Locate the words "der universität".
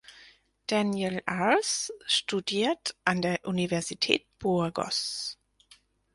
3.21-4.25